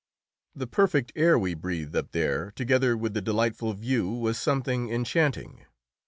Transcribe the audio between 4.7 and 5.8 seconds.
enchanting.